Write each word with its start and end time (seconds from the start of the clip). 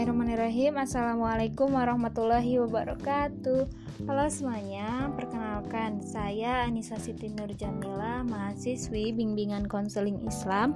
Bismillahirrahmanirrahim. 0.00 0.80
Assalamualaikum 0.80 1.76
warahmatullahi 1.76 2.56
wabarakatuh. 2.56 3.68
Halo 4.08 4.24
semuanya 4.32 5.12
Perkenalkan 5.12 6.00
Saya 6.00 6.64
Anissa 6.64 6.96
Siti 6.96 7.28
Nur 7.28 7.52
Jamila 7.52 8.24
Mahasiswi 8.24 9.12
Bimbingan 9.12 9.68
Konseling 9.68 10.24
Islam. 10.24 10.72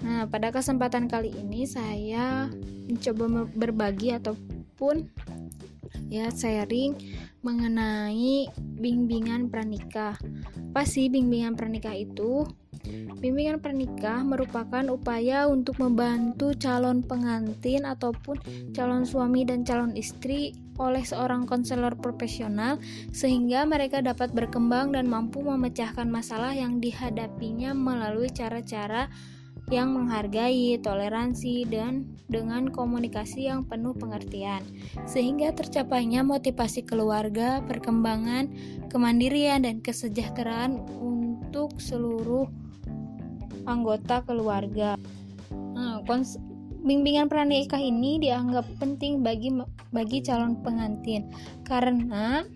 Nah 0.00 0.24
pada 0.24 0.56
kesempatan 0.56 1.04
kali 1.04 1.36
ini 1.36 1.68
Saya 1.68 2.48
mencoba 2.88 3.44
berbagi 3.52 4.08
Ataupun 4.16 5.12
Ya 6.08 6.32
sharing 6.32 6.96
Mengenai 7.44 8.48
Bimbingan 8.56 9.52
pranikah 9.52 10.16
Apa 10.76 10.84
sih 10.84 11.08
bimbingan 11.08 11.56
pranikah 11.56 11.96
itu? 11.96 12.44
Bimbingan 13.16 13.64
pernikah 13.64 14.20
merupakan 14.20 14.84
upaya 14.92 15.48
untuk 15.48 15.80
membantu 15.80 16.52
calon 16.52 17.00
pengantin 17.00 17.88
ataupun 17.88 18.36
calon 18.76 19.08
suami 19.08 19.48
dan 19.48 19.64
calon 19.64 19.96
istri 19.96 20.52
oleh 20.76 21.00
seorang 21.00 21.48
konselor 21.48 21.96
profesional 21.96 22.76
sehingga 23.08 23.64
mereka 23.64 24.04
dapat 24.04 24.36
berkembang 24.36 24.92
dan 24.92 25.08
mampu 25.08 25.40
memecahkan 25.40 26.12
masalah 26.12 26.52
yang 26.52 26.76
dihadapinya 26.76 27.72
melalui 27.72 28.28
cara-cara 28.28 29.08
yang 29.66 29.98
menghargai, 29.98 30.78
toleransi, 30.78 31.66
dan 31.66 32.06
dengan 32.30 32.70
komunikasi 32.70 33.50
yang 33.50 33.66
penuh 33.66 33.94
pengertian, 33.98 34.62
sehingga 35.10 35.50
tercapainya 35.50 36.22
motivasi 36.22 36.86
keluarga, 36.86 37.58
perkembangan, 37.66 38.50
kemandirian, 38.86 39.66
dan 39.66 39.82
kesejahteraan 39.82 40.78
untuk 41.02 41.76
seluruh 41.82 42.46
anggota 43.66 44.22
keluarga. 44.22 44.94
Nah, 45.50 45.98
bimbingan 46.86 47.26
pranikah 47.26 47.82
ini 47.82 48.22
dianggap 48.22 48.64
penting 48.78 49.26
bagi 49.26 49.50
bagi 49.90 50.22
calon 50.22 50.62
pengantin 50.62 51.26
karena 51.66 52.46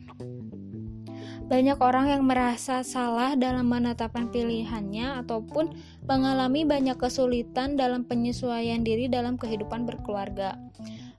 banyak 1.51 1.83
orang 1.83 2.07
yang 2.15 2.23
merasa 2.23 2.87
salah 2.87 3.35
dalam 3.35 3.67
menetapkan 3.67 4.31
pilihannya 4.31 5.19
ataupun 5.27 5.75
mengalami 6.07 6.63
banyak 6.63 6.95
kesulitan 6.95 7.75
dalam 7.75 8.07
penyesuaian 8.07 8.87
diri 8.87 9.11
dalam 9.11 9.35
kehidupan 9.35 9.83
berkeluarga. 9.83 10.55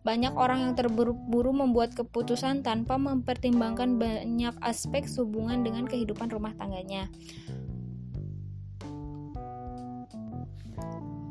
Banyak 0.07 0.31
orang 0.39 0.63
yang 0.63 0.73
terburu-buru 0.79 1.51
membuat 1.51 1.91
keputusan 1.99 2.63
tanpa 2.63 2.95
mempertimbangkan 2.95 3.99
banyak 3.99 4.55
aspek 4.63 5.03
hubungan 5.19 5.67
dengan 5.67 5.83
kehidupan 5.83 6.31
rumah 6.31 6.55
tangganya. 6.55 7.11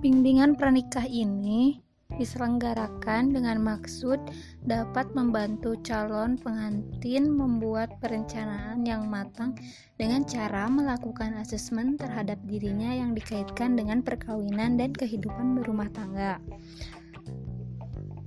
Bimbingan 0.04 0.60
pranikah 0.60 1.08
ini 1.08 1.80
diselenggarakan 2.20 3.32
dengan 3.32 3.64
maksud 3.64 4.20
dapat 4.68 5.08
membantu 5.16 5.80
calon 5.80 6.36
pengantin 6.36 7.32
membuat 7.32 7.96
perencanaan 8.04 8.84
yang 8.84 9.08
matang 9.08 9.56
dengan 9.96 10.28
cara 10.28 10.68
melakukan 10.68 11.40
asesmen 11.40 11.96
terhadap 11.96 12.36
dirinya 12.44 12.92
yang 12.92 13.16
dikaitkan 13.16 13.72
dengan 13.72 14.04
perkawinan 14.04 14.76
dan 14.76 14.92
kehidupan 14.92 15.56
berumah 15.56 15.88
tangga. 15.96 16.36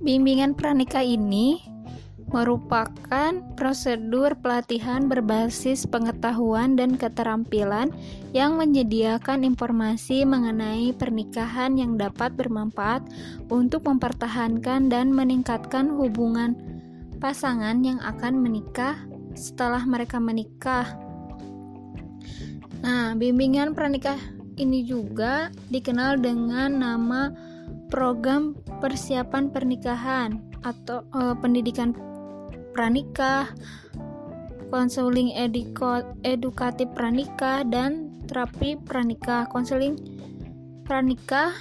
Bimbingan 0.02 0.58
pranikah 0.58 1.06
ini 1.06 1.73
merupakan 2.34 3.30
prosedur 3.54 4.34
pelatihan 4.42 5.06
berbasis 5.06 5.86
pengetahuan 5.86 6.74
dan 6.74 6.98
keterampilan 6.98 7.94
yang 8.34 8.58
menyediakan 8.58 9.46
informasi 9.46 10.26
mengenai 10.26 10.90
pernikahan 10.98 11.78
yang 11.78 11.94
dapat 11.94 12.34
bermanfaat 12.34 13.06
untuk 13.46 13.86
mempertahankan 13.86 14.90
dan 14.90 15.14
meningkatkan 15.14 15.94
hubungan 15.94 16.58
pasangan 17.22 17.78
yang 17.86 18.02
akan 18.02 18.42
menikah 18.42 18.98
setelah 19.38 19.86
mereka 19.86 20.18
menikah. 20.18 20.98
Nah, 22.82 23.14
bimbingan 23.14 23.78
pernikah 23.78 24.18
ini 24.58 24.82
juga 24.82 25.54
dikenal 25.70 26.18
dengan 26.18 26.82
nama 26.82 27.30
program 27.94 28.58
persiapan 28.82 29.54
pernikahan 29.54 30.42
atau 30.66 31.06
uh, 31.14 31.38
pendidikan 31.38 31.94
pranikah, 32.74 33.54
konseling 34.68 35.30
edukatif 36.26 36.90
pranikah, 36.92 37.62
dan 37.62 38.10
terapi 38.26 38.74
pranikah. 38.82 39.46
Konseling 39.48 39.96
pranikah 40.82 41.54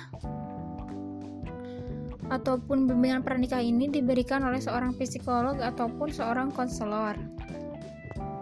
ataupun 2.33 2.89
bimbingan 2.89 3.21
pranikah 3.21 3.61
ini 3.61 3.87
diberikan 3.93 4.41
oleh 4.41 4.57
seorang 4.57 4.97
psikolog 4.97 5.61
ataupun 5.61 6.09
seorang 6.09 6.49
konselor. 6.49 7.13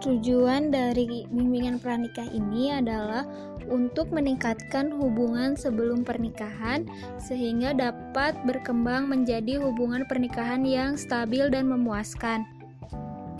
Tujuan 0.02 0.74
dari 0.74 1.30
bimbingan 1.30 1.78
pranikah 1.78 2.26
ini 2.34 2.74
adalah 2.74 3.22
untuk 3.70 4.10
meningkatkan 4.10 4.90
hubungan 4.90 5.54
sebelum 5.54 6.02
pernikahan 6.02 6.82
sehingga 7.22 7.70
dapat 7.70 8.34
berkembang 8.42 9.06
menjadi 9.06 9.62
hubungan 9.62 10.02
pernikahan 10.10 10.66
yang 10.66 10.98
stabil 10.98 11.46
dan 11.46 11.70
memuaskan. 11.70 12.42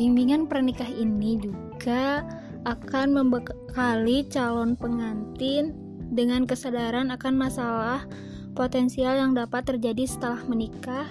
Bimbingan 0.00 0.48
pernikah 0.48 0.88
ini 0.88 1.36
juga 1.36 2.24
akan 2.64 3.06
membekali 3.12 4.24
calon 4.30 4.78
pengantin 4.78 5.74
dengan 6.12 6.44
kesadaran 6.44 7.10
akan 7.10 7.34
masalah 7.34 8.06
potensial 8.52 9.16
yang 9.16 9.32
dapat 9.32 9.64
terjadi 9.64 10.04
setelah 10.04 10.44
menikah 10.44 11.08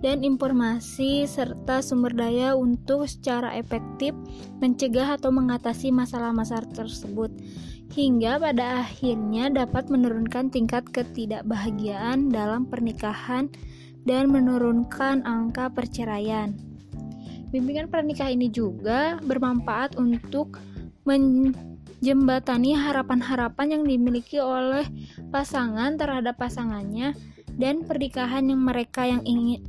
dan 0.00 0.24
informasi 0.24 1.28
serta 1.28 1.84
sumber 1.84 2.10
daya 2.16 2.56
untuk 2.56 3.06
secara 3.06 3.54
efektif 3.54 4.16
mencegah 4.58 5.20
atau 5.20 5.28
mengatasi 5.30 5.92
masalah-masalah 5.92 6.66
tersebut 6.72 7.30
hingga 7.92 8.38
pada 8.40 8.86
akhirnya 8.86 9.50
dapat 9.50 9.90
menurunkan 9.92 10.48
tingkat 10.48 10.86
ketidakbahagiaan 10.90 12.30
dalam 12.32 12.66
pernikahan 12.66 13.50
dan 14.08 14.32
menurunkan 14.32 15.26
angka 15.28 15.68
perceraian. 15.68 16.69
Bimbingan 17.50 17.90
pernikah 17.90 18.30
ini 18.30 18.46
juga 18.46 19.18
bermanfaat 19.26 19.98
untuk 19.98 20.58
menjembatani 21.02 22.78
harapan-harapan 22.78 23.66
yang 23.74 23.82
dimiliki 23.82 24.38
oleh 24.38 24.86
pasangan 25.34 25.98
terhadap 25.98 26.38
pasangannya 26.38 27.14
dan 27.58 27.82
pernikahan 27.82 28.46
yang 28.46 28.62
mereka 28.62 29.02
yang 29.04 29.22
ingin 29.26 29.60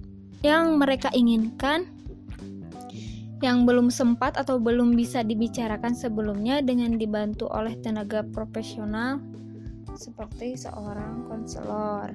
yang 0.42 0.78
mereka 0.78 1.10
inginkan 1.14 1.90
yang 3.42 3.66
belum 3.66 3.90
sempat 3.90 4.38
atau 4.38 4.62
belum 4.62 4.94
bisa 4.94 5.26
dibicarakan 5.26 5.98
sebelumnya 5.98 6.62
dengan 6.62 7.02
dibantu 7.02 7.50
oleh 7.50 7.74
tenaga 7.82 8.22
profesional 8.22 9.18
seperti 9.98 10.54
seorang 10.56 11.26
konselor. 11.26 12.14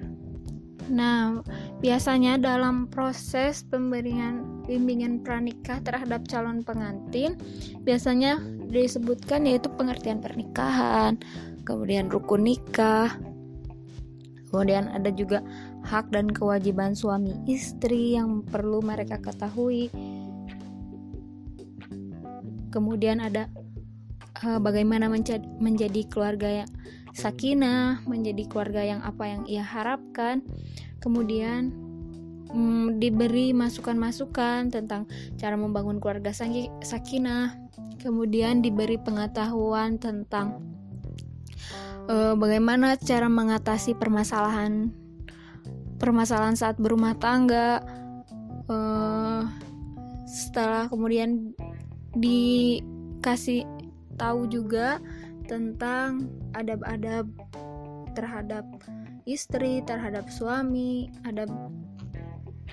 Nah, 0.87 1.43
biasanya 1.83 2.39
dalam 2.39 2.87
proses 2.87 3.67
pemberian 3.67 4.63
bimbingan 4.67 5.23
pranikah 5.23 5.83
terhadap 5.83 6.27
calon 6.31 6.63
pengantin, 6.63 7.35
biasanya 7.83 8.39
disebutkan 8.71 9.47
yaitu 9.47 9.67
pengertian 9.75 10.23
pernikahan, 10.23 11.19
kemudian 11.67 12.07
rukun 12.07 12.47
nikah, 12.47 13.19
kemudian 14.51 14.87
ada 14.95 15.11
juga 15.11 15.43
hak 15.87 16.11
dan 16.15 16.31
kewajiban 16.31 16.95
suami 16.95 17.35
istri 17.51 18.15
yang 18.15 18.47
perlu 18.47 18.83
mereka 18.83 19.19
ketahui. 19.19 19.91
Kemudian 22.71 23.25
ada 23.25 23.49
uh, 24.45 24.61
bagaimana 24.61 25.09
menjadi, 25.09 25.47
menjadi 25.63 26.05
keluarga 26.11 26.65
yang 26.65 26.71
sakinah, 27.17 28.05
menjadi 28.05 28.45
keluarga 28.45 28.85
yang 28.85 29.01
apa 29.01 29.25
yang 29.25 29.43
ia 29.49 29.65
harapkan. 29.65 30.45
Kemudian 31.01 31.73
hmm, 32.53 33.01
diberi 33.01 33.57
masukan-masukan 33.57 34.69
tentang 34.69 35.09
cara 35.41 35.57
membangun 35.57 35.97
keluarga 35.97 36.37
sakinah. 36.85 37.57
Kemudian 37.97 38.61
diberi 38.61 39.01
pengetahuan 39.01 39.97
tentang 39.97 40.61
uh, 42.07 42.37
bagaimana 42.37 43.01
cara 43.01 43.27
mengatasi 43.27 43.97
permasalahan 43.97 44.93
permasalahan 45.97 46.55
saat 46.55 46.77
berumah 46.77 47.17
tangga. 47.17 47.81
Uh, 48.67 49.49
setelah 50.27 50.91
kemudian 50.91 51.55
dikasih 52.19 53.63
tahu 54.19 54.51
juga 54.51 54.99
tentang 55.47 56.31
adab-adab 56.55 57.27
terhadap 58.15 58.65
istri, 59.27 59.83
terhadap 59.85 60.31
suami, 60.31 61.11
adab 61.27 61.51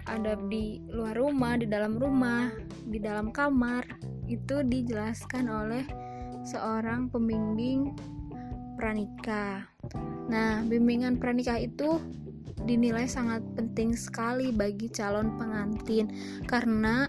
adab 0.07 0.39
di 0.51 0.83
luar 0.91 1.15
rumah, 1.15 1.55
di 1.55 1.67
dalam 1.67 1.95
rumah, 1.95 2.51
di 2.87 2.99
dalam 2.99 3.31
kamar 3.31 3.87
itu 4.27 4.63
dijelaskan 4.63 5.47
oleh 5.47 5.83
seorang 6.43 7.07
pembimbing 7.07 7.95
pranikah. 8.75 9.63
Nah, 10.27 10.65
bimbingan 10.67 11.19
pranikah 11.19 11.59
itu 11.59 11.99
dinilai 12.63 13.07
sangat 13.07 13.43
penting 13.59 13.91
sekali 13.91 14.55
bagi 14.55 14.87
calon 14.87 15.35
pengantin 15.35 16.07
karena 16.47 17.07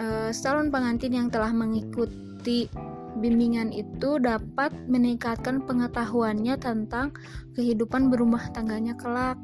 uh, 0.00 0.30
calon 0.32 0.72
pengantin 0.72 1.12
yang 1.12 1.28
telah 1.28 1.52
mengikuti 1.52 2.72
bimbingan 3.16 3.72
itu 3.72 4.20
dapat 4.20 4.74
meningkatkan 4.84 5.64
pengetahuannya 5.64 6.60
tentang 6.60 7.16
kehidupan 7.56 8.12
berumah 8.12 8.52
tangganya 8.52 8.92
kelak. 8.98 9.40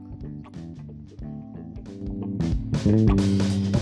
You. 2.84 3.73